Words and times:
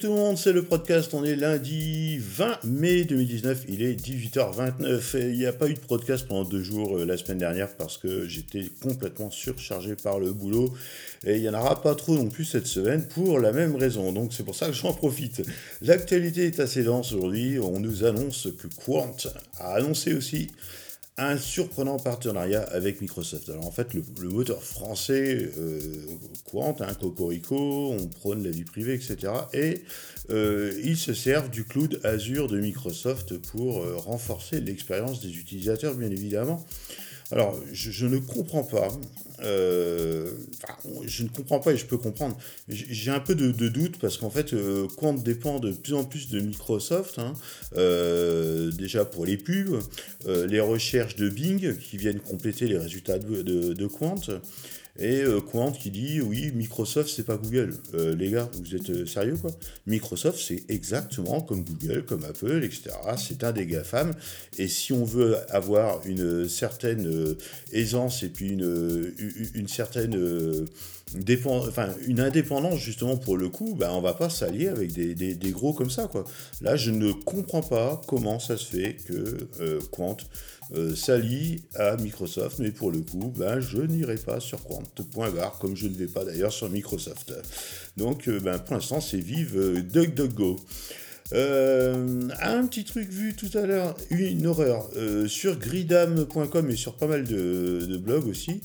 tout 0.00 0.06
le 0.06 0.14
monde, 0.14 0.38
c'est 0.38 0.54
le 0.54 0.62
podcast. 0.62 1.12
On 1.12 1.24
est 1.24 1.36
lundi 1.36 2.16
20 2.18 2.64
mai 2.64 3.04
2019, 3.04 3.64
il 3.68 3.82
est 3.82 3.94
18h29. 4.00 5.18
Et 5.18 5.30
il 5.30 5.38
n'y 5.38 5.44
a 5.44 5.52
pas 5.52 5.68
eu 5.68 5.74
de 5.74 5.78
podcast 5.78 6.26
pendant 6.26 6.44
deux 6.44 6.62
jours 6.62 6.96
euh, 6.96 7.04
la 7.04 7.18
semaine 7.18 7.36
dernière 7.36 7.68
parce 7.76 7.98
que 7.98 8.26
j'étais 8.26 8.64
complètement 8.82 9.30
surchargé 9.30 9.96
par 9.96 10.18
le 10.18 10.32
boulot. 10.32 10.72
Et 11.26 11.36
il 11.36 11.42
n'y 11.42 11.50
en 11.50 11.54
aura 11.54 11.82
pas 11.82 11.94
trop 11.94 12.14
non 12.14 12.30
plus 12.30 12.46
cette 12.46 12.66
semaine 12.66 13.06
pour 13.08 13.40
la 13.40 13.52
même 13.52 13.76
raison. 13.76 14.10
Donc 14.10 14.32
c'est 14.32 14.42
pour 14.42 14.54
ça 14.54 14.68
que 14.68 14.72
j'en 14.72 14.94
profite. 14.94 15.42
L'actualité 15.82 16.46
est 16.46 16.60
assez 16.60 16.82
dense 16.82 17.12
aujourd'hui. 17.12 17.58
On 17.58 17.78
nous 17.78 18.04
annonce 18.04 18.48
que 18.58 18.68
Quant 18.86 19.14
a 19.58 19.74
annoncé 19.74 20.14
aussi 20.14 20.48
un 21.20 21.36
surprenant 21.36 21.98
partenariat 21.98 22.62
avec 22.62 23.00
Microsoft. 23.00 23.48
Alors 23.50 23.66
en 23.66 23.70
fait, 23.70 23.94
le, 23.94 24.02
moteur 24.28 24.62
français 24.62 25.50
euh, 25.58 25.80
Quant, 26.50 26.76
hein, 26.80 26.94
Cocorico, 26.94 27.92
on 27.92 28.06
prône 28.06 28.42
la 28.42 28.50
vie 28.50 28.64
privée, 28.64 28.94
etc. 28.94 29.32
Et 29.52 29.82
euh, 30.30 30.72
ils 30.82 30.96
se 30.96 31.12
servent 31.12 31.50
du 31.50 31.64
cloud 31.64 32.00
Azure 32.04 32.48
de 32.48 32.58
Microsoft 32.58 33.36
pour 33.38 33.82
euh, 33.82 33.96
renforcer 33.96 34.60
l'expérience 34.60 35.20
des 35.20 35.36
utilisateurs, 35.36 35.94
bien 35.94 36.10
évidemment. 36.10 36.64
Alors, 37.32 37.56
je, 37.72 38.06
ne 38.06 38.18
comprends 38.18 38.64
pas. 38.64 38.88
Euh, 39.42 40.32
je 41.06 41.22
ne 41.22 41.28
comprends 41.28 41.60
pas 41.60 41.72
et 41.72 41.76
je 41.76 41.86
peux 41.86 41.96
comprendre. 41.96 42.36
J'ai 42.68 43.10
un 43.10 43.20
peu 43.20 43.34
de, 43.34 43.68
doute 43.68 43.98
parce 43.98 44.18
qu'en 44.18 44.30
fait, 44.30 44.52
euh, 44.52 44.88
Quant 44.96 45.14
dépend 45.14 45.60
de 45.60 45.70
plus 45.70 45.94
en 45.94 46.04
plus 46.04 46.28
de 46.28 46.40
Microsoft. 46.40 47.18
Hein. 47.18 47.34
Euh, 47.76 48.70
déjà 48.72 49.04
pour 49.04 49.26
les 49.26 49.36
pubs, 49.36 49.80
les 50.26 50.60
recherches 50.60 51.16
de 51.16 51.28
Bing 51.28 51.78
qui 51.78 51.96
viennent 51.96 52.20
compléter 52.20 52.66
les 52.66 52.78
résultats 52.78 53.18
de, 53.18 53.42
de 53.42 53.86
Quant. 53.86 54.20
Et 54.98 55.22
euh, 55.22 55.40
Quant 55.40 55.72
qui 55.72 55.90
dit 55.90 56.20
oui, 56.20 56.52
Microsoft 56.54 57.10
c'est 57.14 57.24
pas 57.24 57.36
Google. 57.36 57.74
Euh, 57.94 58.14
les 58.14 58.30
gars, 58.30 58.50
vous 58.52 58.74
êtes 58.74 58.90
euh, 58.90 59.06
sérieux 59.06 59.36
quoi? 59.36 59.50
Microsoft 59.86 60.38
c'est 60.38 60.64
exactement 60.68 61.40
comme 61.40 61.64
Google, 61.64 62.04
comme 62.04 62.24
Apple, 62.24 62.62
etc. 62.64 62.90
C'est 63.16 63.44
un 63.44 63.52
des 63.52 63.66
GAFAM. 63.66 64.12
Et 64.58 64.68
si 64.68 64.92
on 64.92 65.04
veut 65.04 65.36
avoir 65.54 66.04
une 66.06 66.48
certaine 66.48 67.36
aisance 67.72 68.22
et 68.22 68.28
puis 68.28 68.50
une, 68.50 69.12
une, 69.54 69.68
certaine 69.68 70.66
une 72.06 72.20
indépendance 72.20 72.78
justement 72.78 73.16
pour 73.16 73.36
le 73.36 73.48
coup, 73.48 73.74
ben, 73.74 73.90
on 73.90 74.00
va 74.00 74.14
pas 74.14 74.30
s'allier 74.30 74.68
avec 74.68 74.92
des, 74.92 75.50
gros 75.50 75.72
comme 75.72 75.90
ça. 75.90 76.06
Quoi. 76.06 76.24
Là, 76.60 76.76
je 76.76 76.90
ne 76.90 77.12
comprends 77.12 77.62
pas 77.62 78.00
comment 78.06 78.38
ça 78.38 78.56
se 78.56 78.66
fait 78.66 78.96
que 79.06 79.80
Quant 79.90 80.16
euh, 80.72 80.94
s'allie 80.94 81.62
à 81.74 81.96
Microsoft, 81.96 82.60
mais 82.60 82.70
pour 82.70 82.92
le 82.92 83.00
coup, 83.00 83.32
ben, 83.36 83.58
je 83.58 83.78
n'irai 83.78 84.14
pas 84.14 84.38
sur 84.38 84.62
Quant.bar, 84.62 85.58
comme 85.58 85.74
je 85.74 85.88
ne 85.88 85.94
vais 85.94 86.06
pas 86.06 86.24
d'ailleurs 86.24 86.52
sur 86.52 86.70
Microsoft. 86.70 87.32
Donc, 87.96 88.28
euh, 88.28 88.38
ben, 88.38 88.58
pour 88.58 88.76
l'instant, 88.76 89.00
c'est 89.00 89.18
vive 89.18 89.58
euh, 89.58 89.82
DuckDuckGo. 89.82 90.60
un 91.32 92.66
petit 92.68 92.84
truc 92.84 93.08
vu 93.10 93.34
tout 93.34 93.50
à 93.58 93.66
l'heure, 93.66 93.96
une 94.10 94.46
horreur, 94.46 94.88
sur 95.26 95.58
gridam.com 95.58 96.70
et 96.70 96.76
sur 96.76 96.94
pas 96.94 97.08
mal 97.08 97.24
de, 97.24 97.96
blogs 97.96 98.28
aussi, 98.28 98.60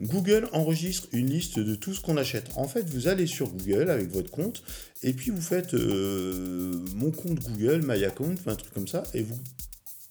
Google 0.00 0.48
enregistre 0.52 1.08
une 1.12 1.30
liste 1.30 1.58
de 1.58 1.74
tout 1.74 1.92
ce 1.94 2.00
qu'on 2.00 2.16
achète. 2.16 2.50
En 2.56 2.68
fait, 2.68 2.88
vous 2.88 3.08
allez 3.08 3.26
sur 3.26 3.48
Google 3.48 3.90
avec 3.90 4.10
votre 4.12 4.30
compte, 4.30 4.62
et 5.02 5.12
puis 5.12 5.30
vous 5.30 5.42
faites 5.42 5.74
mon 5.74 7.10
compte 7.10 7.40
Google, 7.40 7.82
my 7.84 8.04
account, 8.04 8.36
un 8.46 8.54
truc 8.54 8.72
comme 8.72 8.88
ça, 8.88 9.02
et 9.14 9.22
vous 9.22 9.38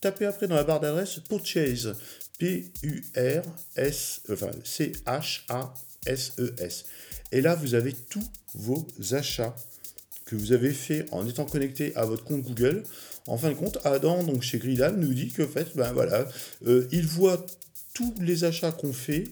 tapez 0.01 0.25
après 0.25 0.47
dans 0.47 0.55
la 0.55 0.63
barre 0.63 0.79
d'adresse 0.79 1.19
Purchase. 1.27 1.95
P-U-R-S, 2.37 4.21
enfin 4.31 4.51
C-H-A-S-E-S. 4.63 5.15
Et 7.31 7.41
là, 7.41 7.55
vous 7.55 7.73
avez 7.73 7.93
tous 7.93 8.29
vos 8.53 8.85
achats 9.11 9.55
que 10.25 10.35
vous 10.35 10.51
avez 10.51 10.71
fait 10.71 11.05
en 11.11 11.27
étant 11.27 11.45
connecté 11.45 11.95
à 11.95 12.05
votre 12.05 12.23
compte 12.23 12.43
Google. 12.43 12.83
En 13.27 13.37
fin 13.37 13.49
de 13.49 13.55
compte, 13.55 13.79
Adam, 13.83 14.23
donc 14.23 14.41
chez 14.43 14.59
Gridal, 14.59 14.97
nous 14.97 15.13
dit 15.13 15.29
que 15.29 15.43
en 15.43 15.47
fait, 15.47 15.75
ben 15.75 15.91
voilà, 15.93 16.27
euh, 16.65 16.87
il 16.91 17.05
voit 17.05 17.45
tous 17.97 18.13
les 18.21 18.43
achats 18.43 18.71
qu'on 18.71 18.93
fait, 18.93 19.23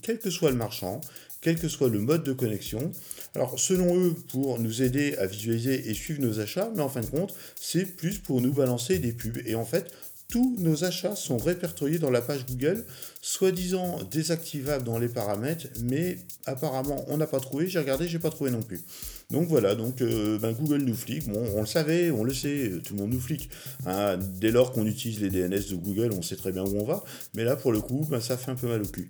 quel 0.00 0.18
que 0.18 0.30
soit 0.30 0.50
le 0.50 0.56
marchand, 0.56 1.02
quel 1.42 1.58
que 1.58 1.68
soit 1.68 1.90
le 1.90 1.98
mode 1.98 2.24
de 2.24 2.32
connexion. 2.32 2.90
Alors, 3.34 3.60
selon 3.60 3.98
eux, 3.98 4.14
pour 4.28 4.58
nous 4.58 4.80
aider 4.80 5.14
à 5.16 5.26
visualiser 5.26 5.90
et 5.90 5.92
suivre 5.92 6.22
nos 6.22 6.40
achats, 6.40 6.70
mais 6.74 6.80
en 6.80 6.88
fin 6.88 7.02
de 7.02 7.06
compte, 7.06 7.34
c'est 7.60 7.84
plus 7.84 8.18
pour 8.18 8.40
nous 8.40 8.54
balancer 8.54 8.98
des 8.98 9.12
pubs. 9.12 9.42
Et 9.44 9.54
en 9.54 9.66
fait, 9.66 9.92
tous 10.34 10.56
nos 10.58 10.82
achats 10.82 11.14
sont 11.14 11.38
répertoriés 11.38 12.00
dans 12.00 12.10
la 12.10 12.20
page 12.20 12.44
Google, 12.44 12.84
soi-disant 13.22 14.00
désactivables 14.10 14.82
dans 14.82 14.98
les 14.98 15.06
paramètres, 15.06 15.68
mais 15.84 16.18
apparemment 16.44 17.04
on 17.06 17.18
n'a 17.18 17.28
pas 17.28 17.38
trouvé, 17.38 17.68
j'ai 17.68 17.78
regardé, 17.78 18.08
j'ai 18.08 18.18
pas 18.18 18.30
trouvé 18.30 18.50
non 18.50 18.60
plus. 18.60 18.82
Donc 19.30 19.46
voilà, 19.46 19.76
donc 19.76 20.02
euh, 20.02 20.36
ben, 20.40 20.50
Google 20.50 20.82
nous 20.82 20.96
flique, 20.96 21.28
bon 21.28 21.40
on 21.54 21.60
le 21.60 21.68
savait, 21.68 22.10
on 22.10 22.24
le 22.24 22.34
sait, 22.34 22.72
tout 22.82 22.94
le 22.94 23.02
monde 23.02 23.12
nous 23.12 23.20
flique. 23.20 23.48
Hein. 23.86 24.18
dès 24.40 24.50
lors 24.50 24.72
qu'on 24.72 24.86
utilise 24.86 25.20
les 25.20 25.30
DNS 25.30 25.70
de 25.70 25.76
Google, 25.76 26.10
on 26.12 26.20
sait 26.20 26.34
très 26.34 26.50
bien 26.50 26.64
où 26.64 26.80
on 26.80 26.84
va, 26.84 27.04
mais 27.34 27.44
là 27.44 27.54
pour 27.54 27.70
le 27.70 27.80
coup, 27.80 28.04
ben, 28.10 28.20
ça 28.20 28.36
fait 28.36 28.50
un 28.50 28.56
peu 28.56 28.66
mal 28.66 28.82
au 28.82 28.86
cul. 28.86 29.08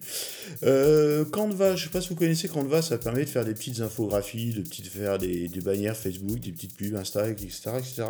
Euh, 0.64 1.24
Canva, 1.24 1.74
je 1.74 1.84
sais 1.84 1.90
pas 1.90 2.02
si 2.02 2.10
vous 2.10 2.16
connaissez 2.16 2.48
Canva, 2.48 2.82
ça 2.82 2.98
permet 2.98 3.24
de 3.24 3.30
faire 3.30 3.46
des 3.46 3.54
petites 3.54 3.80
infographies, 3.80 4.52
de 4.52 4.60
petites, 4.60 4.88
faire 4.88 5.16
des, 5.16 5.48
des 5.48 5.60
bannières 5.62 5.96
Facebook, 5.96 6.38
des 6.38 6.52
petites 6.52 6.76
pubs 6.76 6.94
Insta, 6.94 7.30
etc. 7.30 7.70
etc. 7.78 8.04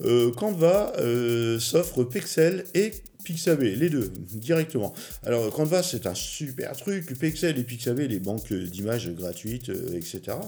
Euh, 0.00 0.32
Canva 0.32 0.92
euh, 0.98 1.58
s'offre 1.58 2.04
Pixel 2.04 2.64
et 2.74 2.92
Pixabay, 3.24 3.76
les 3.76 3.88
deux, 3.88 4.10
directement. 4.32 4.92
Alors, 5.24 5.52
Canva, 5.52 5.84
c'est 5.84 6.06
un 6.06 6.14
super 6.14 6.72
truc. 6.76 7.16
Pixel 7.18 7.56
et 7.56 7.62
Pixabay, 7.62 8.08
les 8.08 8.18
banques 8.18 8.52
d'images 8.52 9.08
gratuites, 9.10 9.68
euh, 9.68 9.94
etc. 9.94 10.38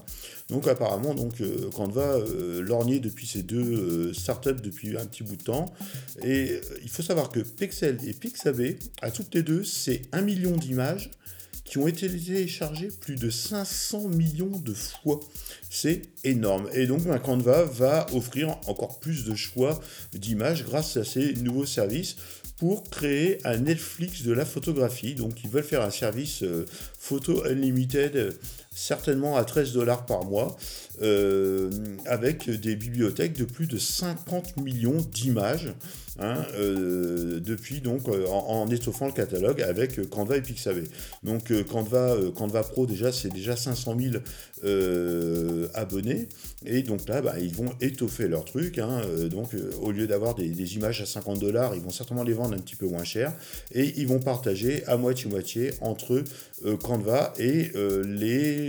Donc, 0.48 0.66
apparemment, 0.66 1.14
donc, 1.14 1.34
Canva 1.72 2.18
lorgné 2.60 2.98
depuis 2.98 3.26
ces 3.26 3.42
deux 3.42 4.12
startups 4.12 4.60
depuis 4.62 4.96
un 4.96 5.06
petit 5.06 5.22
bout 5.22 5.36
de 5.36 5.42
temps. 5.42 5.72
Et 6.22 6.60
il 6.82 6.90
faut 6.90 7.02
savoir 7.02 7.30
que 7.30 7.40
Pixel 7.40 7.98
et 8.06 8.12
Pixabay, 8.12 8.78
à 9.00 9.10
toutes 9.10 9.34
les 9.34 9.42
deux, 9.42 9.64
c'est 9.64 10.02
un 10.12 10.20
million 10.20 10.56
d'images 10.56 11.10
ont 11.78 11.86
été 11.86 12.08
téléchargés 12.08 12.88
plus 12.88 13.16
de 13.16 13.30
500 13.30 14.08
millions 14.08 14.58
de 14.58 14.74
fois. 14.74 15.20
C'est 15.70 16.02
énorme. 16.22 16.68
Et 16.72 16.86
donc, 16.86 17.02
Canva 17.22 17.64
va 17.64 18.06
offrir 18.12 18.56
encore 18.66 19.00
plus 19.00 19.24
de 19.24 19.34
choix 19.34 19.80
d'images 20.12 20.64
grâce 20.64 20.96
à 20.96 21.04
ces 21.04 21.34
nouveaux 21.34 21.66
services 21.66 22.16
pour 22.56 22.88
créer 22.88 23.44
un 23.46 23.58
Netflix 23.58 24.22
de 24.22 24.32
la 24.32 24.44
photographie. 24.44 25.14
Donc, 25.14 25.42
ils 25.42 25.50
veulent 25.50 25.64
faire 25.64 25.82
un 25.82 25.90
service 25.90 26.42
euh, 26.42 26.64
photo 26.98 27.44
unlimited, 27.44 28.36
certainement 28.74 29.36
à 29.36 29.44
13 29.44 29.72
dollars 29.72 30.04
par 30.04 30.24
mois, 30.24 30.56
euh, 31.02 31.70
avec 32.06 32.50
des 32.50 32.76
bibliothèques 32.76 33.36
de 33.36 33.44
plus 33.44 33.66
de 33.66 33.78
50 33.78 34.56
millions 34.58 35.04
d'images. 35.12 35.72
Hein, 36.20 36.44
euh, 36.54 37.40
depuis 37.40 37.80
donc 37.80 38.02
en, 38.06 38.68
étoffant 38.68 39.06
le 39.06 39.12
catalogue 39.12 39.60
avec 39.60 40.08
Canva 40.10 40.36
et 40.36 40.42
Pixabay. 40.42 40.84
Donc 41.24 41.52
Canva, 41.64 42.14
Canva 42.36 42.62
Pro 42.62 42.86
déjà 42.86 43.10
c'est 43.10 43.32
déjà 43.32 43.56
500 43.56 43.96
000 44.62 45.68
abonnés 45.74 46.28
et 46.64 46.82
donc 46.82 47.08
là 47.08 47.20
bah, 47.20 47.34
ils 47.40 47.52
vont 47.52 47.70
étoffer 47.80 48.28
leur 48.28 48.44
truc. 48.44 48.78
Hein, 48.78 49.00
donc 49.28 49.56
au 49.82 49.90
lieu 49.90 50.06
d'avoir 50.06 50.36
des, 50.36 50.48
des, 50.50 50.76
images 50.76 51.00
à 51.00 51.06
50 51.06 51.40
dollars, 51.40 51.74
ils 51.74 51.82
vont 51.82 51.90
certainement 51.90 52.22
les 52.22 52.32
vendre 52.32 52.54
un 52.54 52.60
petit 52.60 52.76
peu 52.76 52.86
moins 52.86 53.02
cher 53.02 53.32
et 53.72 53.94
ils 53.96 54.06
vont 54.06 54.20
partager 54.20 54.84
à 54.86 54.96
moitié 54.96 55.28
moitié 55.28 55.72
entre 55.80 56.22
Canva 56.84 57.32
et 57.40 57.72
les 58.04 58.63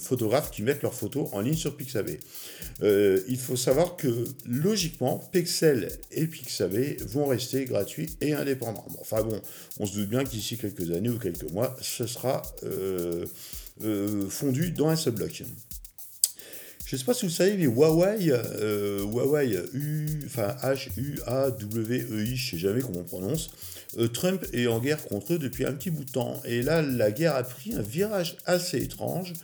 photographes 0.00 0.50
qui 0.50 0.62
mettent 0.62 0.82
leurs 0.82 0.94
photos 0.94 1.28
en 1.32 1.40
ligne 1.40 1.54
sur 1.54 1.76
Pixabay. 1.76 2.18
il 2.82 3.38
faut 3.38 3.56
savoir 3.56 3.96
que 3.96 4.08
logiquement 4.46 5.18
Pixel 5.32 5.88
et 6.10 6.26
Pixabay 6.26 6.96
vont 7.08 7.26
rester 7.26 7.64
gratuits 7.64 8.10
et 8.20 8.32
indépendants. 8.32 8.86
enfin 9.00 9.22
bon, 9.22 9.40
on 9.78 9.86
se 9.86 9.94
doute 9.94 10.08
bien 10.08 10.24
qu'ici 10.24 10.56
quelques 10.56 10.90
années 10.90 11.08
ou 11.08 11.18
quelques 11.18 11.50
mois, 11.50 11.76
ce 11.80 12.06
sera 12.06 12.42
euh, 12.64 13.26
euh, 13.82 14.28
fondu 14.28 14.70
dans 14.70 14.88
un 14.88 14.96
subblock. 14.96 15.42
Je 16.90 16.96
ne 16.96 16.98
sais 16.98 17.04
pas 17.04 17.14
si 17.14 17.24
vous 17.24 17.30
savez, 17.30 17.56
mais 17.56 17.66
Huawei, 17.66 18.32
euh, 18.32 19.04
Huawei, 19.04 19.56
U, 19.74 20.08
enfin 20.26 20.56
H-U-A-W-E-I, 20.60 22.36
je 22.36 22.46
ne 22.46 22.50
sais 22.50 22.58
jamais 22.58 22.80
comment 22.80 22.98
on 22.98 23.04
prononce, 23.04 23.50
Trump 24.12 24.44
est 24.52 24.66
en 24.66 24.80
guerre 24.80 25.04
contre 25.04 25.34
eux 25.34 25.38
depuis 25.38 25.64
un 25.64 25.72
petit 25.72 25.90
bout 25.90 26.02
de 26.02 26.10
temps. 26.10 26.42
Et 26.44 26.62
là, 26.62 26.82
la 26.82 27.12
guerre 27.12 27.36
a 27.36 27.44
pris 27.44 27.74
un 27.74 27.80
virage 27.80 28.38
assez 28.44 28.78
étrange. 28.78 29.34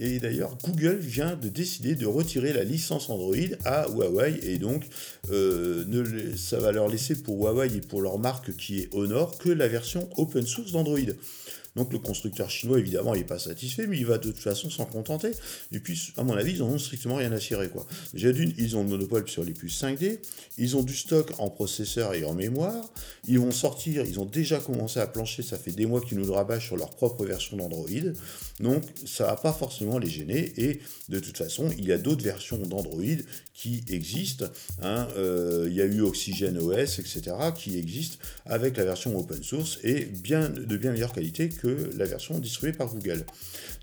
Et 0.00 0.18
d'ailleurs, 0.18 0.58
Google 0.64 0.96
vient 0.96 1.36
de 1.36 1.48
décider 1.48 1.94
de 1.94 2.06
retirer 2.06 2.52
la 2.52 2.64
licence 2.64 3.08
Android 3.08 3.36
à 3.64 3.86
Huawei. 3.88 4.40
Et 4.42 4.58
donc, 4.58 4.82
euh, 5.30 5.84
ça 6.36 6.58
va 6.58 6.72
leur 6.72 6.88
laisser 6.88 7.14
pour 7.14 7.38
Huawei 7.38 7.68
et 7.76 7.80
pour 7.82 8.02
leur 8.02 8.18
marque 8.18 8.56
qui 8.56 8.80
est 8.80 8.88
Honor 8.92 9.38
que 9.38 9.50
la 9.50 9.68
version 9.68 10.08
open 10.16 10.44
source 10.44 10.72
d'Android. 10.72 10.98
Donc 11.76 11.92
le 11.92 11.98
constructeur 11.98 12.50
chinois, 12.50 12.78
évidemment, 12.78 13.14
il 13.14 13.18
n'est 13.18 13.26
pas 13.26 13.38
satisfait, 13.38 13.86
mais 13.86 13.98
il 13.98 14.06
va 14.06 14.16
de 14.18 14.24
toute 14.24 14.38
façon 14.38 14.70
s'en 14.70 14.86
contenter. 14.86 15.30
Et 15.72 15.78
puis, 15.78 16.12
à 16.16 16.24
mon 16.24 16.34
avis, 16.34 16.52
ils 16.52 16.58
n'en 16.60 16.68
ont 16.68 16.78
strictement 16.78 17.16
rien 17.16 17.30
à 17.32 17.38
cirer. 17.38 17.68
Quoi. 17.68 17.86
Déjà 18.14 18.32
d'une, 18.32 18.54
ils 18.56 18.76
ont 18.76 18.82
le 18.82 18.88
monopole 18.88 19.28
sur 19.28 19.44
les 19.44 19.52
puces 19.52 19.82
5D, 19.82 20.18
ils 20.56 20.76
ont 20.76 20.82
du 20.82 20.96
stock 20.96 21.32
en 21.38 21.50
processeur 21.50 22.14
et 22.14 22.24
en 22.24 22.32
mémoire, 22.32 22.90
ils 23.28 23.38
vont 23.38 23.50
sortir, 23.50 24.04
ils 24.06 24.18
ont 24.18 24.24
déjà 24.24 24.58
commencé 24.58 25.00
à 25.00 25.06
plancher, 25.06 25.42
ça 25.42 25.58
fait 25.58 25.72
des 25.72 25.84
mois 25.84 26.00
qu'ils 26.00 26.18
nous 26.18 26.24
le 26.24 26.32
rabâchent 26.32 26.66
sur 26.66 26.76
leur 26.76 26.90
propre 26.90 27.24
version 27.26 27.58
d'Android. 27.58 27.86
Donc 28.60 28.82
ça 29.04 29.26
va 29.26 29.36
pas 29.36 29.52
forcément 29.52 29.98
les 29.98 30.08
gêner. 30.08 30.54
Et 30.56 30.80
de 31.10 31.18
toute 31.20 31.36
façon, 31.36 31.68
il 31.76 31.86
y 31.86 31.92
a 31.92 31.98
d'autres 31.98 32.24
versions 32.24 32.56
d'Android 32.56 33.02
qui 33.52 33.84
existent. 33.88 34.46
Hein. 34.82 35.08
Euh, 35.16 35.66
il 35.68 35.74
y 35.74 35.82
a 35.82 35.84
eu 35.84 36.00
Oxygen 36.00 36.56
OS, 36.58 36.98
etc., 36.98 37.36
qui 37.54 37.78
existent 37.78 38.16
avec 38.46 38.76
la 38.76 38.84
version 38.84 39.16
open 39.18 39.42
source 39.42 39.78
et 39.82 40.04
bien, 40.04 40.48
de 40.48 40.76
bien 40.76 40.92
meilleure 40.92 41.12
qualité 41.12 41.48
que 41.48 41.65
la 41.96 42.04
version 42.04 42.38
distribuée 42.38 42.72
par 42.72 42.88
Google. 42.88 43.24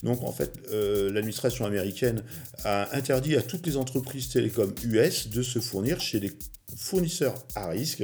Donc 0.04 0.24
en 0.24 0.32
fait, 0.32 0.52
euh, 0.72 1.12
l'administration 1.12 1.66
américaine 1.66 2.24
a 2.64 2.96
interdit 2.96 3.36
à 3.36 3.42
toutes 3.42 3.66
les 3.66 3.78
entreprises 3.78 4.30
télécom 4.30 4.74
US 4.84 5.30
de 5.30 5.42
se 5.42 5.60
fournir 5.60 6.00
chez 6.00 6.20
des 6.20 6.32
fournisseurs 6.76 7.36
à 7.56 7.68
risque 7.70 8.04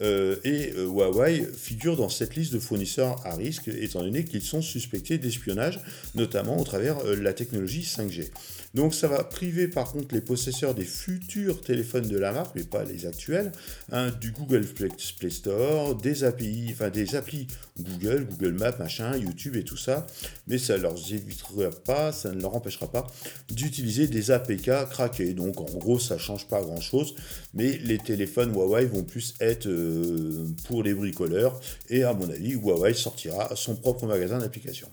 euh, 0.00 0.36
et 0.44 0.72
euh, 0.76 0.86
Huawei 0.86 1.44
figure 1.44 1.96
dans 1.96 2.08
cette 2.08 2.36
liste 2.36 2.52
de 2.52 2.58
fournisseurs 2.58 3.20
à 3.26 3.34
risque, 3.34 3.68
étant 3.68 4.02
donné 4.02 4.24
qu'ils 4.24 4.42
sont 4.42 4.62
suspectés 4.62 5.18
d'espionnage, 5.18 5.80
notamment 6.14 6.58
au 6.58 6.64
travers 6.64 7.02
de 7.02 7.12
la 7.14 7.32
technologie 7.32 7.82
5G. 7.82 8.28
Donc 8.74 8.94
ça 8.94 9.08
va 9.08 9.24
priver 9.24 9.68
par 9.68 9.92
contre 9.92 10.14
les 10.14 10.20
possesseurs 10.20 10.74
des 10.74 10.84
futurs 10.84 11.60
téléphones 11.60 12.06
de 12.06 12.18
la 12.18 12.32
marque, 12.32 12.54
mais 12.54 12.64
pas 12.64 12.84
les 12.84 13.06
actuels, 13.06 13.52
hein, 13.92 14.10
du 14.20 14.32
Google 14.32 14.66
Play 14.66 15.30
Store, 15.30 15.94
des 15.94 16.24
API, 16.24 16.70
enfin 16.72 16.90
des 16.90 17.14
applis 17.14 17.46
Google, 17.80 18.26
Google 18.30 18.52
Maps, 18.52 18.76
machin, 18.78 19.16
YouTube 19.16 19.56
et 19.56 19.64
tout 19.64 19.76
ça, 19.76 20.06
mais 20.46 20.58
ça 20.58 20.76
ne 20.76 20.82
leur 20.82 20.94
évitera 21.12 21.70
pas, 21.84 22.12
ça 22.12 22.32
ne 22.32 22.40
leur 22.40 22.54
empêchera 22.54 22.90
pas 22.90 23.06
d'utiliser 23.48 24.06
des 24.06 24.30
APK 24.30 24.70
craqués. 24.90 25.32
Donc 25.32 25.60
en 25.60 25.78
gros, 25.78 25.98
ça 25.98 26.18
change 26.18 26.46
pas 26.46 26.60
grand 26.60 26.80
chose, 26.80 27.14
mais 27.54 27.78
les 27.78 27.98
téléphones 27.98 28.52
Huawei 28.52 28.86
vont 28.86 29.04
plus 29.04 29.34
être 29.40 29.66
euh, 29.66 30.46
pour 30.66 30.82
les 30.82 30.94
bricoleurs, 30.94 31.58
et 31.88 32.04
à 32.04 32.12
mon 32.12 32.28
avis, 32.28 32.52
Huawei 32.52 32.94
sortira 32.94 33.50
son 33.56 33.76
propre 33.76 34.06
magasin 34.06 34.38
d'applications. 34.38 34.88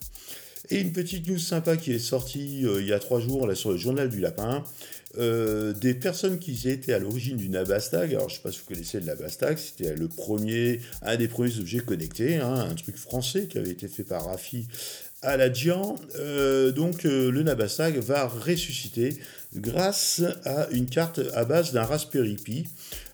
Et 0.69 0.81
une 0.81 0.91
petite 0.91 1.27
news 1.27 1.37
sympa 1.37 1.77
qui 1.77 1.93
est 1.93 1.99
sortie 1.99 2.65
euh, 2.65 2.81
il 2.81 2.87
y 2.87 2.93
a 2.93 2.99
trois 2.99 3.19
jours 3.19 3.47
là, 3.47 3.55
sur 3.55 3.71
le 3.71 3.77
journal 3.77 4.09
du 4.09 4.19
lapin. 4.19 4.63
Euh, 5.17 5.71
des 5.71 5.93
personnes 5.93 6.39
qui 6.39 6.67
étaient 6.67 6.91
à 6.91 6.99
l'origine 6.99 7.37
du 7.37 7.47
Nabastag, 7.47 8.13
alors 8.13 8.27
je 8.27 8.33
ne 8.33 8.37
sais 8.37 8.43
pas 8.43 8.51
si 8.51 8.59
vous 8.59 8.65
connaissez 8.73 8.99
le 8.99 9.05
Nabastag, 9.05 9.57
c'était 9.57 9.95
le 9.95 10.09
premier, 10.09 10.81
un 11.03 11.15
des 11.15 11.29
premiers 11.29 11.57
objets 11.57 11.79
connectés, 11.79 12.35
hein, 12.35 12.67
un 12.69 12.75
truc 12.75 12.97
français 12.97 13.45
qui 13.47 13.57
avait 13.57 13.69
été 13.69 13.87
fait 13.87 14.03
par 14.03 14.25
Rafi 14.25 14.67
à 15.21 15.37
la 15.37 15.49
Euh, 16.17 16.71
donc 16.71 17.03
le 17.03 17.43
Nabastag 17.43 17.97
va 17.97 18.27
ressusciter 18.27 19.17
grâce 19.55 20.21
à 20.45 20.67
une 20.71 20.87
carte 20.87 21.19
à 21.33 21.45
base 21.45 21.71
d'un 21.71 21.83
Raspberry 21.83 22.35
Pi. 22.35 22.67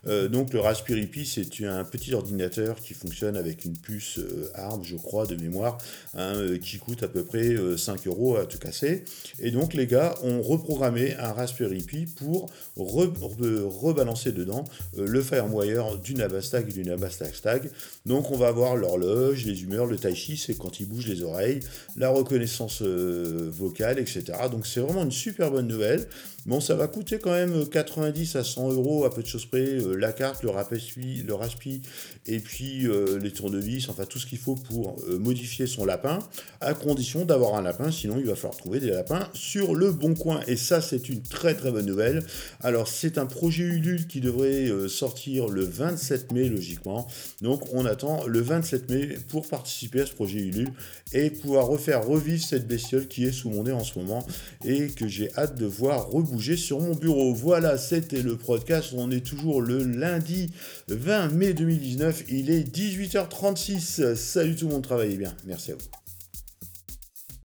Euh, 0.08 0.28
donc 0.28 0.52
le 0.52 0.60
Raspberry 0.60 1.06
Pi, 1.06 1.24
c'est 1.24 1.64
un 1.64 1.84
petit 1.84 2.12
ordinateur 2.12 2.76
qui 2.76 2.94
fonctionne 2.94 3.36
avec 3.36 3.64
une 3.64 3.76
puce 3.76 4.18
euh, 4.18 4.50
ARM, 4.54 4.82
je 4.84 4.96
crois, 4.96 5.26
de 5.26 5.36
mémoire, 5.36 5.78
hein, 6.14 6.34
euh, 6.34 6.58
qui 6.58 6.78
coûte 6.78 7.02
à 7.02 7.08
peu 7.08 7.22
près 7.24 7.56
5 7.76 8.06
euros 8.06 8.36
à 8.36 8.46
tout 8.46 8.58
casser. 8.58 9.04
Et 9.38 9.50
donc 9.50 9.74
les 9.74 9.86
gars 9.86 10.14
ont 10.22 10.42
reprogrammé 10.42 11.14
un 11.16 11.32
Raspberry 11.32 11.82
Pi 11.82 12.06
pour 12.06 12.50
rebalancer 12.76 14.32
dedans 14.32 14.64
le 14.96 15.22
firmware 15.22 15.98
du 15.98 16.14
Nabastag 16.14 16.68
et 16.68 16.72
du 16.72 16.84
Nabastag 16.84 17.34
Stag. 17.34 17.70
Donc 18.06 18.30
on 18.30 18.36
va 18.36 18.48
avoir 18.48 18.76
l'horloge, 18.76 19.44
les 19.44 19.62
humeurs, 19.62 19.86
le 19.86 19.96
tai 19.96 20.14
chi, 20.14 20.36
c'est 20.36 20.54
quand 20.54 20.80
il 20.80 20.86
bouge 20.86 21.06
les 21.06 21.22
oreilles, 21.22 21.60
la 21.96 22.10
reconnaissance 22.10 22.82
vocale, 22.82 23.98
etc. 23.98 24.24
Donc 24.50 24.66
c'est 24.66 24.80
vraiment 24.80 25.04
une 25.04 25.12
super 25.12 25.50
bonne 25.50 25.68
nouvelle. 25.68 26.08
Bon, 26.46 26.60
ça 26.60 26.74
va 26.74 26.88
coûter 26.88 27.18
quand 27.18 27.32
même 27.32 27.66
90 27.68 28.36
à 28.36 28.44
100 28.44 28.72
euros 28.72 29.04
à 29.04 29.14
peu 29.14 29.22
de 29.22 29.26
choses 29.26 29.46
près 29.46 29.78
la 29.96 30.12
carte, 30.12 30.42
le 30.42 30.50
raspi, 30.50 31.22
le 31.26 31.34
raspi 31.34 31.82
et 32.26 32.38
puis 32.38 32.86
euh, 32.86 33.18
les 33.18 33.32
tournevis, 33.32 33.88
enfin 33.88 34.04
tout 34.04 34.18
ce 34.18 34.26
qu'il 34.26 34.38
faut 34.38 34.54
pour 34.54 34.96
euh, 35.08 35.18
modifier 35.18 35.66
son 35.66 35.84
lapin, 35.84 36.20
à 36.60 36.74
condition 36.74 37.24
d'avoir 37.24 37.56
un 37.56 37.62
lapin, 37.62 37.90
sinon 37.90 38.16
il 38.18 38.26
va 38.26 38.36
falloir 38.36 38.56
trouver 38.56 38.80
des 38.80 38.90
lapins 38.90 39.28
sur 39.34 39.74
le 39.74 39.90
bon 39.92 40.14
coin. 40.14 40.40
Et 40.46 40.56
ça, 40.56 40.80
c'est 40.80 41.08
une 41.08 41.22
très 41.22 41.54
très 41.54 41.72
bonne 41.72 41.86
nouvelle. 41.86 42.24
Alors, 42.60 42.88
c'est 42.88 43.18
un 43.18 43.26
projet 43.26 43.64
Ulule 43.64 44.06
qui 44.06 44.20
devrait 44.20 44.68
euh, 44.68 44.88
sortir 44.88 45.48
le 45.48 45.64
27 45.64 46.32
mai, 46.32 46.48
logiquement. 46.48 47.08
Donc, 47.40 47.62
on 47.72 47.86
attend 47.86 48.26
le 48.26 48.40
27 48.40 48.90
mai 48.90 49.18
pour 49.28 49.48
participer 49.48 50.02
à 50.02 50.06
ce 50.06 50.12
projet 50.12 50.38
Ulule 50.38 50.72
et 51.12 51.30
pouvoir 51.30 51.66
refaire 51.66 52.04
revivre 52.04 52.42
cette 52.42 52.66
bestiole 52.66 53.08
qui 53.08 53.24
est 53.24 53.32
sous 53.32 53.50
mon 53.50 53.64
nez 53.64 53.72
en 53.72 53.84
ce 53.84 53.98
moment 53.98 54.26
et 54.64 54.88
que 54.88 55.08
j'ai 55.08 55.32
hâte 55.36 55.56
de 55.56 55.66
voir 55.66 56.14
rebouger 56.22 56.56
sur 56.56 56.80
mon 56.80 56.94
bureau. 56.94 57.34
Voilà, 57.34 57.78
c'était 57.78 58.22
le 58.22 58.36
podcast. 58.36 58.92
On 58.96 59.10
est 59.10 59.24
toujours 59.24 59.60
le 59.60 59.84
lundi 59.84 60.50
20 60.88 61.28
mai 61.28 61.52
2019. 61.52 62.24
Il 62.28 62.50
est 62.50 62.74
18h36. 62.74 64.14
Salut 64.14 64.56
tout 64.56 64.66
le 64.66 64.74
monde, 64.74 64.82
travaillez 64.82 65.16
bien. 65.16 65.34
Merci 65.44 65.72
à 65.72 65.74
vous. 65.74 66.01